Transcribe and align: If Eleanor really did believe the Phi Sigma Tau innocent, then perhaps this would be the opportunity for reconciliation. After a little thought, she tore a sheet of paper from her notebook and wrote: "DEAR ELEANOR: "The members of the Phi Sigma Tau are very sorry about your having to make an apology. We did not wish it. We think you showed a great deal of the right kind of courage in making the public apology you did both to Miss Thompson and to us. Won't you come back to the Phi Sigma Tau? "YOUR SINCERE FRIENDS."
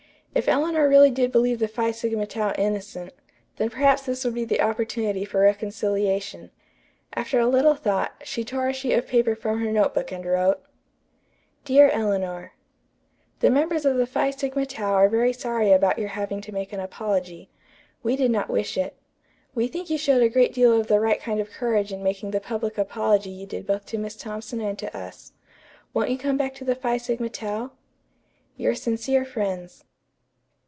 If 0.33 0.47
Eleanor 0.47 0.87
really 0.87 1.11
did 1.11 1.29
believe 1.29 1.59
the 1.59 1.67
Phi 1.67 1.91
Sigma 1.91 2.25
Tau 2.25 2.53
innocent, 2.57 3.11
then 3.57 3.69
perhaps 3.69 4.03
this 4.03 4.23
would 4.23 4.33
be 4.33 4.45
the 4.45 4.61
opportunity 4.61 5.25
for 5.25 5.41
reconciliation. 5.41 6.51
After 7.13 7.37
a 7.41 7.47
little 7.47 7.75
thought, 7.75 8.13
she 8.23 8.45
tore 8.45 8.69
a 8.69 8.73
sheet 8.73 8.93
of 8.93 9.07
paper 9.07 9.35
from 9.35 9.59
her 9.59 9.69
notebook 9.73 10.09
and 10.13 10.25
wrote: 10.25 10.61
"DEAR 11.65 11.89
ELEANOR: 11.91 12.53
"The 13.41 13.49
members 13.49 13.83
of 13.85 13.97
the 13.97 14.05
Phi 14.07 14.29
Sigma 14.29 14.65
Tau 14.65 14.93
are 14.93 15.09
very 15.09 15.33
sorry 15.33 15.73
about 15.73 15.99
your 15.99 16.07
having 16.07 16.39
to 16.43 16.53
make 16.53 16.71
an 16.71 16.79
apology. 16.79 17.49
We 18.01 18.15
did 18.15 18.31
not 18.31 18.49
wish 18.49 18.77
it. 18.77 18.95
We 19.53 19.67
think 19.67 19.89
you 19.89 19.97
showed 19.97 20.23
a 20.23 20.29
great 20.29 20.53
deal 20.53 20.79
of 20.79 20.87
the 20.87 21.01
right 21.01 21.19
kind 21.19 21.41
of 21.41 21.49
courage 21.51 21.91
in 21.91 22.01
making 22.01 22.31
the 22.31 22.39
public 22.39 22.77
apology 22.77 23.31
you 23.31 23.45
did 23.45 23.67
both 23.67 23.85
to 23.87 23.97
Miss 23.97 24.15
Thompson 24.15 24.61
and 24.61 24.79
to 24.79 24.95
us. 24.97 25.33
Won't 25.93 26.09
you 26.09 26.17
come 26.17 26.37
back 26.37 26.53
to 26.55 26.63
the 26.63 26.73
Phi 26.75 26.95
Sigma 26.95 27.27
Tau? 27.27 27.73
"YOUR 28.55 28.75
SINCERE 28.75 29.25
FRIENDS." 29.25 29.83